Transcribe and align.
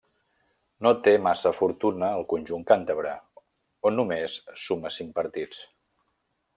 No 0.85 0.91
té 1.07 1.11
massa 1.25 1.51
fortuna 1.57 2.09
al 2.17 2.25
conjunt 2.33 2.65
càntabre, 2.73 3.13
on 3.91 3.97
només 4.01 4.41
suma 4.67 4.97
cinc 4.99 5.17
partits. 5.23 5.65